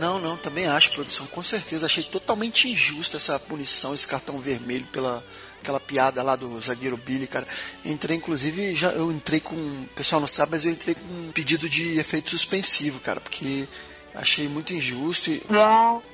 [0.00, 1.86] Não, não, também acho, produção, com certeza.
[1.86, 5.24] Achei totalmente injusta essa punição, esse cartão vermelho pela
[5.62, 7.46] aquela piada lá do zagueiro Billy, cara.
[7.84, 9.54] Entrei, inclusive, já eu entrei com.
[9.54, 13.66] O pessoal não sabe, mas eu entrei com um pedido de efeito suspensivo, cara, porque
[14.14, 15.42] achei muito injusto e.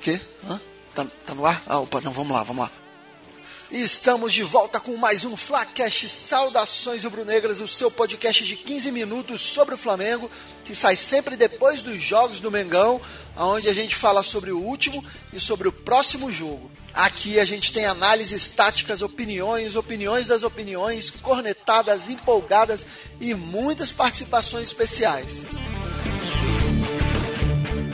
[0.01, 0.21] Quê?
[0.49, 0.61] Hã?
[0.95, 1.63] Tá, tá no ar?
[1.67, 2.84] Ah, opa, não, vamos lá, vamos lá.
[3.71, 9.43] Estamos de volta com mais um Flacast Saudações Rubro-Negras, o seu podcast de 15 minutos
[9.43, 10.31] sobre o Flamengo,
[10.65, 13.01] que sai sempre depois dos jogos do Mengão,
[13.37, 16.71] onde a gente fala sobre o último e sobre o próximo jogo.
[16.93, 22.87] Aqui a gente tem análises táticas, opiniões, opiniões das opiniões, cornetadas, empolgadas
[23.21, 25.45] e muitas participações especiais.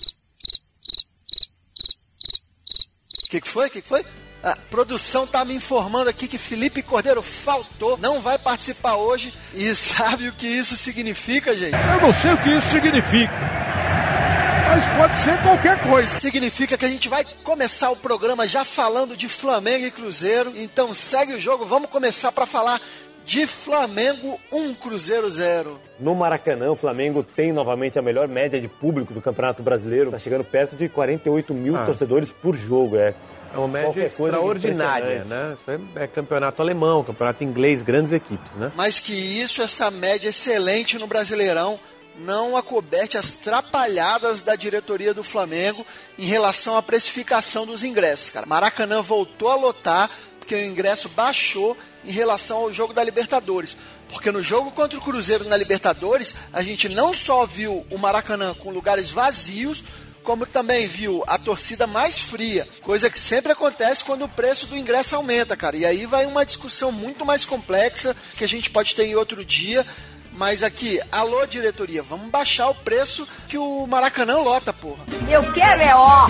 [3.25, 3.67] O que, que foi?
[3.67, 4.05] O que, que foi?
[4.43, 9.33] A produção tá me informando aqui que Felipe Cordeiro faltou, não vai participar hoje.
[9.53, 11.73] E sabe o que isso significa, gente?
[11.73, 13.33] Eu não sei o que isso significa.
[14.69, 16.07] Mas pode ser qualquer coisa.
[16.19, 20.53] Significa que a gente vai começar o programa já falando de Flamengo e Cruzeiro.
[20.55, 22.79] Então segue o jogo, vamos começar para falar
[23.27, 25.77] de Flamengo 1 Cruzeiro 0.
[25.99, 30.05] No Maracanã, o Flamengo tem novamente a melhor média de público do Campeonato Brasileiro.
[30.05, 31.85] Está chegando perto de 48 mil ah.
[31.85, 32.95] torcedores por jogo.
[32.95, 33.13] É
[33.53, 35.55] é uma média extraordinária, né?
[35.59, 38.71] Isso é, é campeonato alemão, campeonato inglês, grandes equipes, né?
[38.75, 41.79] Mais que isso, essa média excelente no Brasileirão
[42.19, 45.85] não acoberte as trapalhadas da diretoria do Flamengo
[46.17, 48.45] em relação à precificação dos ingressos, cara.
[48.45, 50.09] Maracanã voltou a lotar
[50.47, 51.75] porque o ingresso baixou
[52.05, 53.75] em relação ao jogo da Libertadores.
[54.07, 58.53] Porque no jogo contra o Cruzeiro na Libertadores, a gente não só viu o Maracanã
[58.53, 59.83] com lugares vazios,
[60.23, 64.77] como também viu a torcida mais fria, coisa que sempre acontece quando o preço do
[64.77, 65.75] ingresso aumenta, cara.
[65.75, 69.43] E aí vai uma discussão muito mais complexa que a gente pode ter em outro
[69.43, 69.85] dia.
[70.31, 75.03] Mas aqui, alô diretoria, vamos baixar o preço que o Maracanã lota, porra.
[75.29, 76.29] Eu quero é ó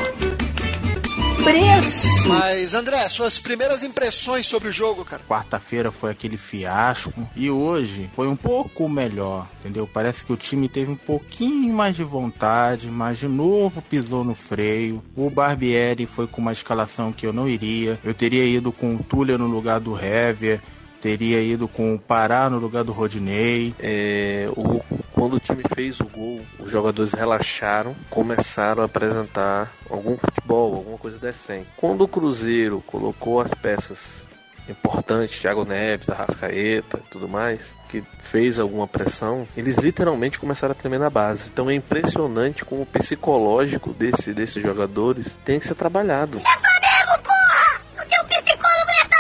[1.43, 2.27] preço.
[2.27, 5.21] Mas, André, suas primeiras impressões sobre o jogo, cara?
[5.27, 9.87] Quarta-feira foi aquele fiasco e hoje foi um pouco melhor, entendeu?
[9.91, 14.35] Parece que o time teve um pouquinho mais de vontade, mas de novo pisou no
[14.35, 15.03] freio.
[15.15, 17.99] O Barbieri foi com uma escalação que eu não iria.
[18.03, 20.61] Eu teria ido com o Tuller no lugar do Hever
[21.01, 23.73] teria ido com o Pará no lugar do Rodinei.
[23.79, 24.81] É, o,
[25.17, 30.97] quando o time fez o gol, os jogadores relaxaram, começaram a apresentar algum futebol, alguma
[30.99, 31.67] coisa decente.
[31.75, 34.23] Quando o Cruzeiro colocou as peças
[34.69, 40.75] importantes, Thiago Neves, Arrascaeta e tudo mais, que fez alguma pressão, eles literalmente começaram a
[40.75, 41.49] tremer na base.
[41.51, 46.39] Então é impressionante como o psicológico desse, desses jogadores tem que ser trabalhado.
[46.39, 46.61] É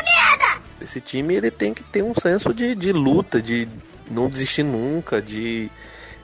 [0.01, 0.61] merda!
[0.79, 3.67] Esse time ele tem que ter um senso de, de luta, de
[4.11, 5.69] não desistir nunca, de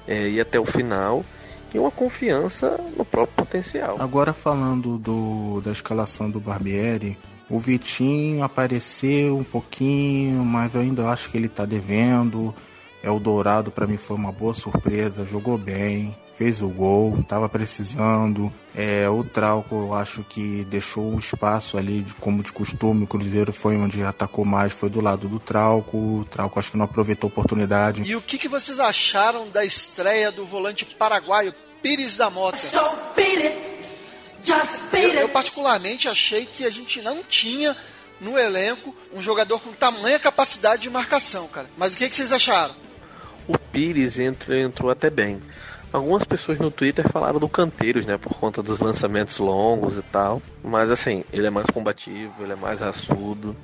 [0.07, 1.25] é, ir até o final
[1.73, 3.95] e uma confiança no próprio potencial.
[3.99, 7.17] Agora falando do, da escalação do Barbieri,
[7.49, 12.53] o Vitinho apareceu um pouquinho, mas eu ainda acho que ele está devendo.
[13.01, 17.47] É o Dourado para mim foi uma boa surpresa, jogou bem fez o gol, estava
[17.47, 18.53] precisando.
[18.75, 23.03] É, o Trauco, eu acho que deixou um espaço ali, de, como de costume.
[23.03, 25.97] O Cruzeiro foi onde atacou mais, foi do lado do Trauco.
[25.97, 28.03] O Trauco acho que não aproveitou a oportunidade.
[28.03, 32.57] E o que, que vocês acharam da estreia do volante paraguaio Pires da Mota?
[32.57, 32.79] So
[34.93, 37.75] eu, eu particularmente achei que a gente não tinha
[38.19, 41.69] no elenco um jogador com tamanha capacidade de marcação, cara.
[41.77, 42.75] Mas o que, que vocês acharam?
[43.47, 45.41] O Pires entrou, entrou até bem.
[45.93, 48.17] Algumas pessoas no Twitter falaram do Canteiros, né?
[48.17, 50.41] Por conta dos lançamentos longos e tal.
[50.63, 53.55] Mas assim, ele é mais combativo, ele é mais raçudo,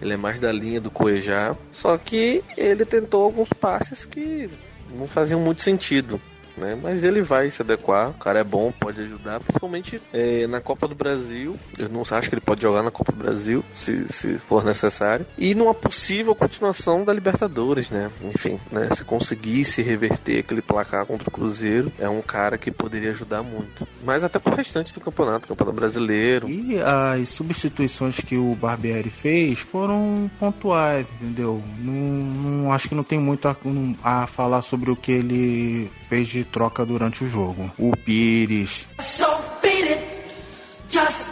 [0.00, 1.56] ele é mais da linha do Cuejá.
[1.72, 4.50] Só que ele tentou alguns passes que
[4.94, 6.20] não faziam muito sentido.
[6.56, 6.78] Né?
[6.80, 10.86] Mas ele vai se adequar, o cara é bom, pode ajudar, principalmente é, na Copa
[10.88, 11.58] do Brasil.
[11.78, 15.26] Eu não acho que ele pode jogar na Copa do Brasil, se, se for necessário.
[15.38, 18.10] E numa possível continuação da Libertadores, né?
[18.22, 18.88] Enfim, né?
[18.94, 23.86] Se conseguisse reverter aquele placar contra o Cruzeiro, é um cara que poderia ajudar muito.
[24.04, 26.48] Mas até pro restante do campeonato, campeonato brasileiro.
[26.48, 31.62] E as substituições que o Barbieri fez foram pontuais, entendeu?
[31.78, 33.56] Não, não acho que não tem muito a,
[34.02, 37.72] a falar sobre o que ele fez de troca durante o jogo.
[37.78, 38.88] O Pires.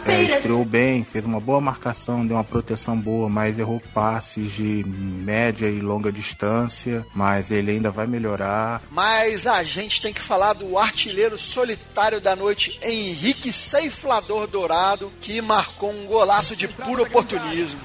[0.05, 4.83] É, estreou bem, fez uma boa marcação, deu uma proteção boa, mas errou passes de
[4.85, 8.81] média e longa distância, mas ele ainda vai melhorar.
[8.89, 15.41] Mas a gente tem que falar do artilheiro solitário da noite, Henrique Ceiflador Dourado, que
[15.41, 17.81] marcou um golaço de puro oportunismo.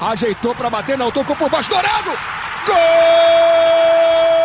[0.00, 2.10] Ajeitou para bater, não tocou por baixo, Dourado!
[2.66, 4.41] Gol!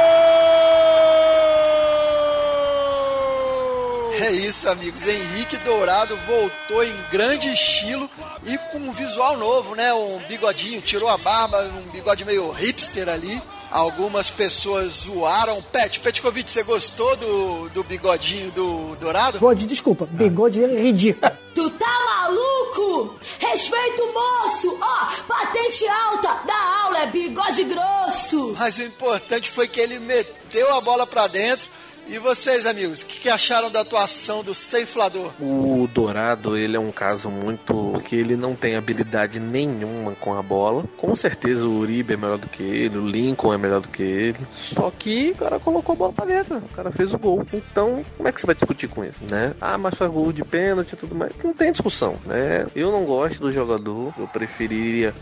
[4.20, 5.06] É isso, amigos.
[5.06, 8.10] Henrique Dourado voltou em grande estilo
[8.44, 9.94] e com um visual novo, né?
[9.94, 13.40] Um bigodinho, tirou a barba, um bigode meio hipster ali.
[13.70, 15.62] Algumas pessoas zoaram.
[15.62, 19.34] Pet, Petkovic, você gostou do, do bigodinho do Dourado?
[19.34, 21.32] Bigode, desculpa, bigode é ridículo.
[21.54, 23.16] Tu tá maluco?
[23.40, 24.78] Respeita o moço!
[24.82, 28.56] Ó, patente alta da aula é bigode grosso!
[28.58, 31.68] Mas o importante foi que ele meteu a bola pra dentro
[32.10, 35.34] e vocês, amigos, o que, que, acharam da atuação do Ceiflador?
[35.42, 40.42] O Dourado, ele é um caso muito que ele não tem habilidade nenhuma com a
[40.42, 40.86] bola.
[40.96, 44.04] Com certeza o Uribe é melhor do que ele, o Lincoln é melhor do que
[44.04, 44.40] ele.
[44.52, 47.46] Só que o cara colocou a bola pra dentro, o cara fez o gol.
[47.54, 49.54] Então, como é que você vai discutir com isso, né?
[49.60, 51.34] Ah, mas faz gol de pênalti e tudo mais.
[51.44, 52.68] Não tem discussão, né?
[52.76, 55.14] Eu não gosto do jogador, eu preferiria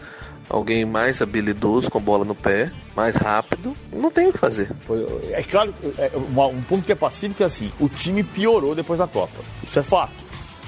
[0.50, 4.70] alguém mais habilidoso com a bola no pé, mais rápido, não tem o que fazer.
[5.32, 9.08] É claro, é, um ponto que é pacífico é assim, o time piorou depois da
[9.08, 9.38] Copa.
[9.64, 10.14] Isso é fato.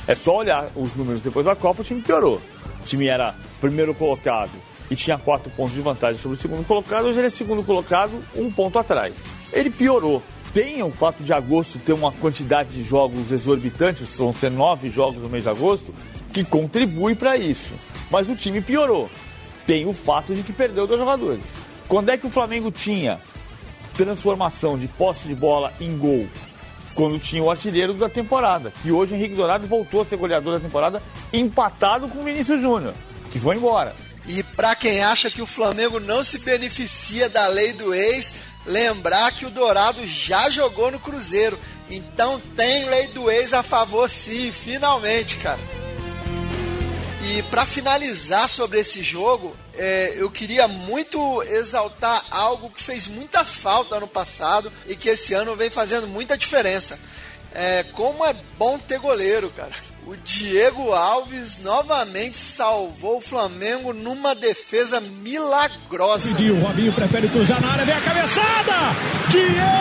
[0.07, 2.41] É só olhar os números depois da Copa, o time piorou.
[2.81, 4.51] O time era primeiro colocado
[4.89, 8.13] e tinha quatro pontos de vantagem sobre o segundo colocado, hoje ele é segundo colocado,
[8.35, 9.15] um ponto atrás.
[9.51, 10.21] Ele piorou.
[10.53, 15.21] Tem o fato de agosto ter uma quantidade de jogos exorbitantes, vão ser nove jogos
[15.21, 15.93] no mês de agosto,
[16.33, 17.73] que contribui para isso.
[18.09, 19.09] Mas o time piorou
[19.67, 21.43] tem o fato de que perdeu dois jogadores.
[21.87, 23.19] Quando é que o Flamengo tinha
[23.93, 26.27] transformação de posse de bola em gol?
[26.95, 30.53] Quando tinha o artilheiro da temporada, que hoje o Henrique Dourado voltou a ser goleador
[30.53, 32.93] da temporada, empatado com o Vinícius Júnior,
[33.31, 33.95] que foi embora.
[34.25, 38.33] E para quem acha que o Flamengo não se beneficia da lei do ex,
[38.65, 41.59] lembrar que o Dourado já jogou no Cruzeiro.
[41.89, 45.59] Então tem lei do ex a favor sim, finalmente, cara.
[47.29, 53.43] E para finalizar sobre esse jogo, é, eu queria muito exaltar algo que fez muita
[53.43, 56.97] falta ano passado e que esse ano vem fazendo muita diferença.
[57.53, 59.71] É, como é bom ter goleiro, cara.
[60.05, 66.29] O Diego Alves novamente salvou o Flamengo numa defesa milagrosa.
[66.29, 68.73] O Robinho prefere cruzar na área, vem a cabeçada!
[69.29, 69.76] Diego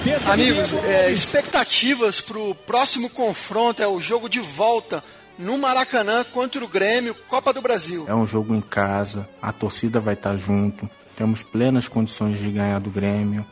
[0.00, 0.32] gigantesca.
[0.32, 5.04] Amigos, é, expectativas para o próximo confronto é o jogo de volta
[5.38, 8.04] no Maracanã contra o Grêmio, Copa do Brasil.
[8.08, 12.78] É um jogo em casa, a torcida vai estar junto, temos plenas condições de ganhar
[12.78, 13.46] do Grêmio.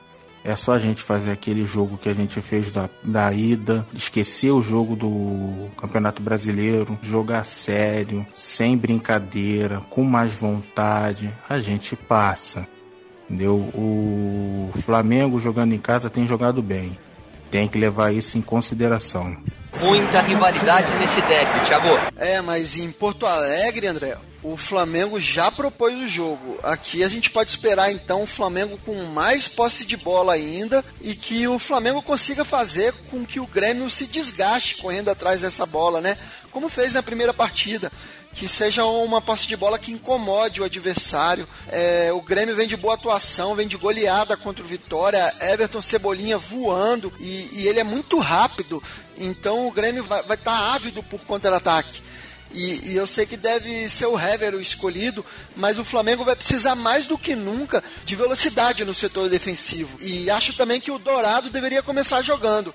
[0.44, 4.50] É só a gente fazer aquele jogo que a gente fez da, da ida, esquecer
[4.50, 12.66] o jogo do Campeonato Brasileiro, jogar sério, sem brincadeira, com mais vontade, a gente passa.
[13.28, 13.56] Entendeu?
[13.74, 16.98] O Flamengo jogando em casa tem jogado bem.
[17.50, 19.36] Tem que levar isso em consideração.
[19.80, 21.88] Muita rivalidade nesse deck, Thiago.
[22.16, 26.58] É, mas em Porto Alegre, André, o Flamengo já propôs o jogo.
[26.62, 31.14] Aqui a gente pode esperar então o Flamengo com mais posse de bola ainda e
[31.14, 36.00] que o Flamengo consiga fazer com que o Grêmio se desgaste correndo atrás dessa bola,
[36.00, 36.16] né?
[36.52, 37.90] Como fez na primeira partida
[38.32, 41.48] que seja uma posse de bola que incomode o adversário.
[41.68, 46.38] É, o Grêmio vem de boa atuação, vem de goleada contra o Vitória, Everton Cebolinha
[46.38, 48.82] voando e, e ele é muito rápido,
[49.16, 52.02] então o Grêmio vai estar tá ávido por contra-ataque.
[52.52, 55.24] E, e, eu sei que deve ser o Hever o escolhido,
[55.54, 59.96] mas o Flamengo vai precisar mais do que nunca de velocidade no setor defensivo.
[60.00, 62.74] E acho também que o Dourado deveria começar jogando,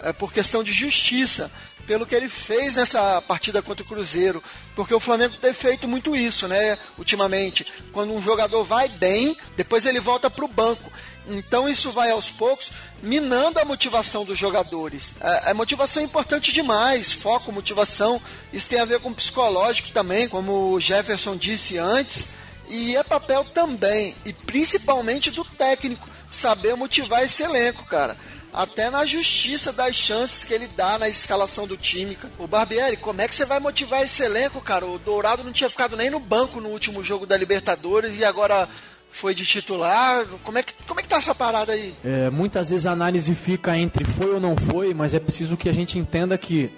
[0.00, 1.50] é, por questão de justiça
[1.86, 4.42] pelo que ele fez nessa partida contra o Cruzeiro,
[4.74, 7.66] porque o Flamengo tem feito muito isso, né, ultimamente.
[7.92, 10.90] Quando um jogador vai bem, depois ele volta para o banco.
[11.26, 12.70] Então isso vai aos poucos
[13.02, 15.14] minando a motivação dos jogadores.
[15.20, 18.20] A, a motivação é importante demais, foco, motivação.
[18.52, 22.28] Isso tem a ver com psicológico também, como o Jefferson disse antes
[22.68, 28.16] E é papel também, e principalmente do técnico, saber motivar esse elenco, cara
[28.52, 32.18] até na justiça das chances que ele dá na escalação do time.
[32.38, 34.86] O Barbieri, como é que você vai motivar esse elenco, cara?
[34.86, 38.68] O Dourado não tinha ficado nem no banco no último jogo da Libertadores e agora
[39.10, 40.26] foi de titular.
[40.42, 41.94] Como é que, como é que tá essa parada aí?
[42.04, 45.68] É, muitas vezes a análise fica entre foi ou não foi, mas é preciso que
[45.68, 46.70] a gente entenda que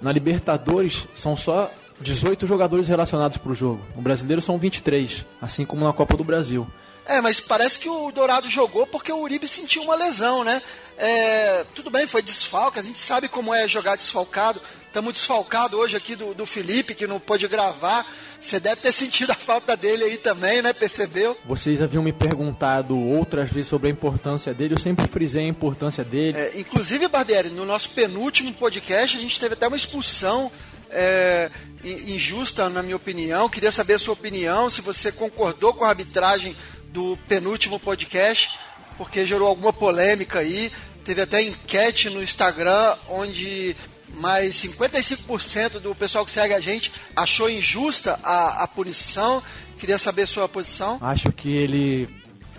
[0.00, 3.84] na Libertadores são só 18 jogadores relacionados para o jogo.
[3.94, 6.66] No brasileiro são 23, assim como na Copa do Brasil.
[7.06, 10.62] É, mas parece que o Dourado jogou porque o Uribe sentiu uma lesão, né?
[10.96, 14.60] É, tudo bem, foi desfalque, a gente sabe como é jogar desfalcado.
[14.86, 18.06] Estamos desfalcado hoje aqui do, do Felipe, que não pôde gravar.
[18.40, 20.72] Você deve ter sentido a falta dele aí também, né?
[20.72, 21.36] Percebeu?
[21.44, 26.04] Vocês haviam me perguntado outras vezes sobre a importância dele, eu sempre frisei a importância
[26.04, 26.38] dele.
[26.38, 30.50] É, inclusive, Barbieri, no nosso penúltimo podcast, a gente teve até uma expulsão
[30.94, 31.50] é,
[31.84, 33.48] injusta, na minha opinião.
[33.48, 36.56] Queria saber a sua opinião, se você concordou com a arbitragem
[36.92, 38.58] do penúltimo podcast,
[38.96, 40.72] porque gerou alguma polêmica aí.
[41.04, 43.76] Teve até enquete no Instagram onde
[44.14, 49.42] mais 55% do pessoal que segue a gente achou injusta a, a punição.
[49.78, 50.98] Queria saber sua posição.
[51.00, 52.08] Acho que ele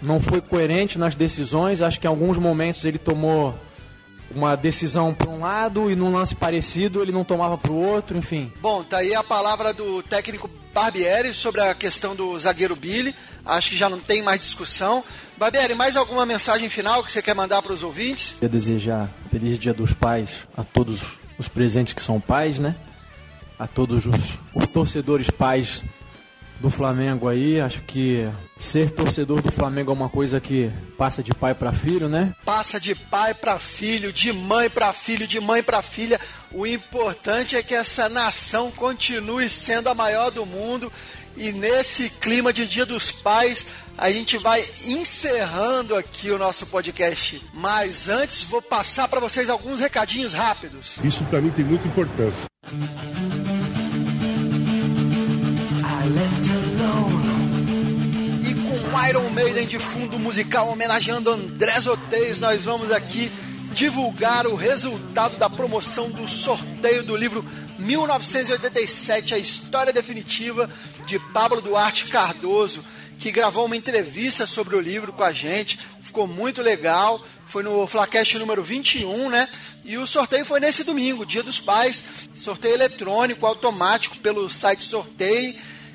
[0.01, 1.81] não foi coerente nas decisões.
[1.81, 3.57] Acho que em alguns momentos ele tomou
[4.33, 8.17] uma decisão para um lado e num lance parecido ele não tomava para o outro,
[8.17, 8.51] enfim.
[8.61, 13.15] Bom, tá aí a palavra do técnico Barbieri sobre a questão do zagueiro Billy.
[13.45, 15.03] Acho que já não tem mais discussão.
[15.37, 18.35] Barbieri, mais alguma mensagem final que você quer mandar para os ouvintes?
[18.39, 21.01] Quer desejar feliz Dia dos Pais a todos
[21.37, 22.75] os presentes que são pais, né?
[23.57, 25.81] A todos os, os torcedores pais
[26.59, 27.59] do Flamengo aí.
[27.59, 32.07] Acho que ser torcedor do Flamengo é uma coisa que passa de pai para filho,
[32.07, 32.33] né?
[32.45, 36.19] Passa de pai para filho, de mãe para filho, de mãe para filha.
[36.51, 40.91] O importante é que essa nação continue sendo a maior do mundo.
[41.37, 43.65] E nesse clima de Dia dos Pais,
[43.97, 47.43] a gente vai encerrando aqui o nosso podcast.
[47.53, 50.95] Mas antes, vou passar para vocês alguns recadinhos rápidos.
[51.03, 52.45] Isso para mim tem muita importância.
[59.09, 63.31] Iron Maiden de fundo musical homenageando André Zotez, nós vamos aqui
[63.71, 67.45] divulgar o resultado da promoção do sorteio do livro
[67.77, 70.67] 1987, A História Definitiva,
[71.05, 72.83] de Pablo Duarte Cardoso,
[73.19, 75.79] que gravou uma entrevista sobre o livro com a gente.
[76.01, 77.23] Ficou muito legal.
[77.45, 79.47] Foi no Flacast número 21, né?
[79.83, 82.03] E o sorteio foi nesse domingo, Dia dos Pais.
[82.33, 85.53] Sorteio eletrônico, automático, pelo site Sorteio.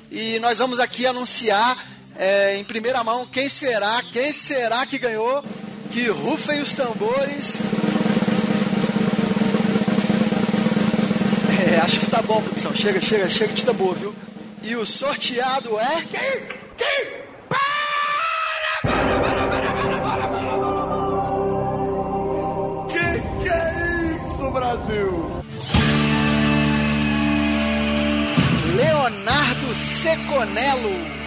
[0.09, 1.77] E nós vamos aqui anunciar
[2.17, 5.43] é, em primeira mão quem será, quem será que ganhou.
[5.91, 7.57] Que rufem os tambores.
[11.69, 12.73] É, acho que tá bom, produção.
[12.73, 14.15] Chega, chega, chega de tambor, viu?
[14.63, 16.01] E o sorteado é.
[16.09, 16.41] Quem?
[16.77, 17.21] Quem?
[24.51, 25.43] Brasil?
[28.75, 31.20] Leonardo Seconello.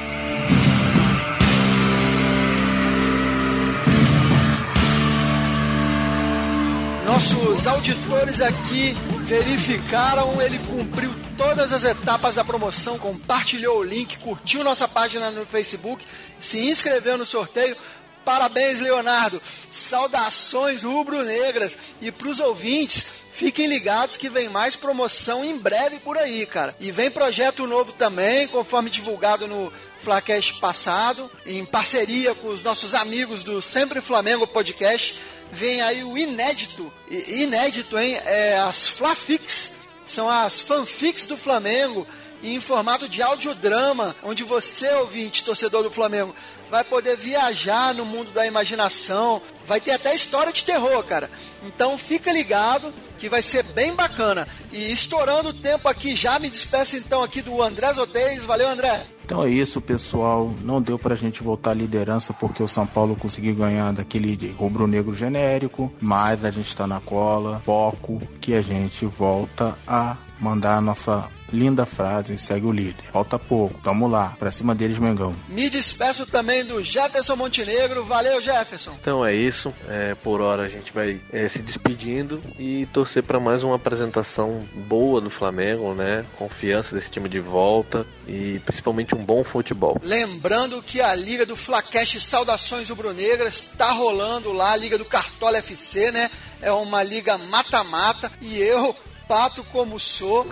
[7.25, 14.63] Nossos auditores aqui verificaram, ele cumpriu todas as etapas da promoção, compartilhou o link, curtiu
[14.63, 16.05] nossa página no Facebook,
[16.39, 17.79] se inscreveu no sorteio.
[18.27, 19.41] Parabéns, Leonardo.
[19.73, 21.79] Saudações rubro-negras.
[22.03, 26.77] E para os ouvintes, fiquem ligados que vem mais promoção em breve por aí, cara.
[26.79, 32.95] E vem projeto novo também, conforme divulgado no Flacast passado, em parceria com os nossos
[32.95, 35.19] amigos do Sempre Flamengo Podcast
[35.55, 38.21] vem aí o inédito, inédito, hein?
[38.25, 39.73] É as Flafix,
[40.05, 42.07] são as fanfics do Flamengo
[42.43, 46.35] em formato de audiodrama, onde você, ouvinte, torcedor do Flamengo,
[46.71, 51.31] vai poder viajar no mundo da imaginação, vai ter até história de terror, cara.
[51.63, 54.47] Então fica ligado que vai ser bem bacana.
[54.73, 58.45] E estourando o tempo aqui, já me despeço então aqui do André Zotez.
[58.45, 59.14] Valeu, André!
[59.25, 60.53] Então é isso, pessoal.
[60.63, 65.15] Não deu pra gente voltar à liderança porque o São Paulo conseguiu ganhar daquele rubro-negro
[65.15, 67.61] genérico, mas a gente tá na cola.
[67.61, 73.05] Foco que a gente volta a mandar a nossa linda frase, segue o líder.
[73.13, 75.35] Falta pouco, tamo lá, pra cima deles, Mengão.
[75.49, 78.97] Me despeço também do Jefferson Montenegro, valeu Jefferson.
[79.01, 83.39] Então é isso, é, por hora a gente vai é, se despedindo e torcer para
[83.39, 86.25] mais uma apresentação boa do Flamengo, né?
[86.37, 90.01] Confiança desse time de volta e principalmente um bom futebol.
[90.03, 95.59] Lembrando que a Liga do Flacash Saudações Rubro-Negras está rolando lá, a Liga do Cartola
[95.59, 96.31] FC, né?
[96.61, 98.97] É uma liga mata-mata e eu,
[99.29, 100.47] pato como sou,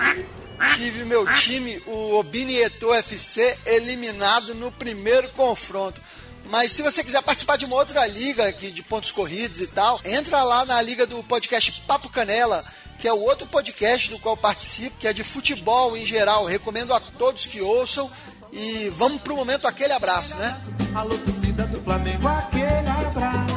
[0.77, 6.01] tive meu time, o Obinieto FC, eliminado no primeiro confronto.
[6.51, 10.01] Mas se você quiser participar de uma outra liga aqui de pontos corridos e tal,
[10.05, 12.65] entra lá na liga do podcast Papo Canela,
[12.99, 16.45] que é o outro podcast do qual participo, que é de futebol em geral.
[16.45, 18.11] Recomendo a todos que ouçam.
[18.53, 20.61] E vamos pro momento aquele abraço, né?
[21.25, 23.52] Torcida do Flamengo, aquele abraço.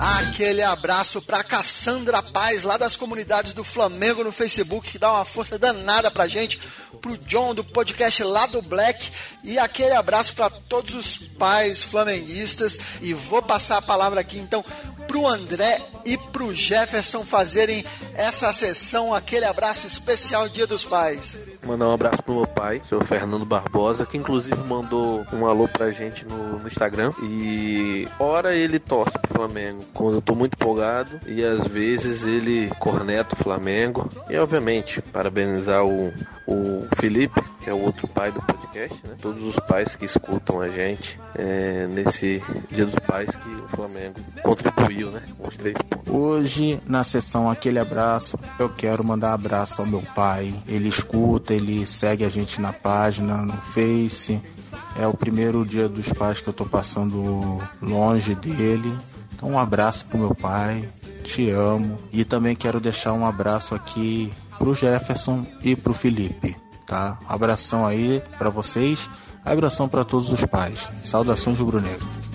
[0.00, 5.24] Aquele abraço pra Cassandra Paz, lá das comunidades do Flamengo no Facebook, que dá uma
[5.24, 6.60] força danada pra gente,
[7.00, 9.10] pro John do podcast lá do Black,
[9.42, 12.78] e aquele abraço para todos os pais flamenguistas.
[13.00, 14.64] E vou passar a palavra aqui então
[15.08, 17.84] pro André e pro Jefferson fazerem
[18.18, 21.38] essa sessão, aquele abraço especial Dia dos Pais.
[21.64, 25.92] Mandar um abraço pro meu pai, seu Fernando Barbosa, que inclusive mandou um alô pra
[25.92, 27.12] gente no, no Instagram.
[27.22, 32.68] E ora ele torce pro Flamengo quando eu tô muito empolgado, e às vezes ele
[32.80, 34.10] corneta o Flamengo.
[34.28, 36.12] E obviamente, parabenizar o,
[36.44, 39.14] o Felipe, que é o outro pai do podcast, né?
[39.22, 44.16] Todos os pais que escutam a gente é, nesse Dia dos Pais que o Flamengo
[44.42, 45.22] contribuiu, né?
[45.38, 46.12] Com os três pontos.
[46.12, 48.07] Hoje, na sessão Aquele Abraço,
[48.58, 50.54] eu quero mandar abraço ao meu pai.
[50.66, 54.40] Ele escuta, ele segue a gente na página, no Face.
[54.98, 58.96] É o primeiro dia dos pais que eu tô passando longe dele.
[59.34, 60.88] Então, um abraço pro meu pai.
[61.22, 61.98] Te amo.
[62.12, 67.18] E também quero deixar um abraço aqui pro Jefferson e pro Felipe, tá?
[67.28, 69.08] Abração aí para vocês,
[69.44, 70.88] abração para todos os pais.
[71.04, 72.06] Saudações rubro-negro.
[72.24, 72.27] E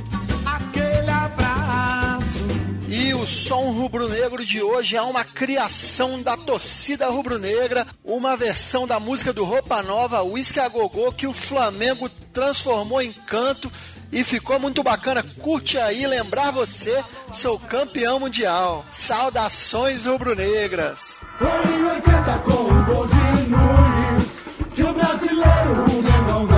[3.53, 9.45] som rubro-negro de hoje é uma criação da torcida rubro-negra, uma versão da música do
[9.45, 13.71] Roupa Nova, Whisky a Gogô, que o Flamengo transformou em canto
[14.11, 15.23] e ficou muito bacana.
[15.39, 18.83] Curte aí, lembrar você, sou campeão mundial.
[18.89, 21.21] Saudações rubro-negras.
[21.37, 24.31] Com gol de Nunes,
[24.73, 26.52] que o brasileiro o negão